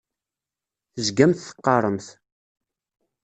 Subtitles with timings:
[0.93, 2.07] Tezgamt teqqaremt.